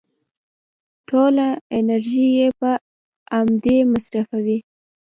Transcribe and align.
ټوله 1.09 1.47
انرژي 1.77 2.27
يې 2.37 2.47
په 2.59 2.71
امدې 3.39 3.77
مصرفېږي. 3.91 4.59